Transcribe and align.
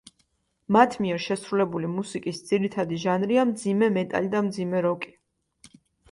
მათ 0.75 0.93
მიერ 1.05 1.19
შესრულებული 1.25 1.91
მუსიკის 1.97 2.39
ძირითადი 2.47 2.97
ჟანრია 3.03 3.43
მძიმე 3.49 3.89
მეტალი 3.99 4.31
და 4.31 4.41
მძიმე 4.47 4.81
როკი. 4.87 5.13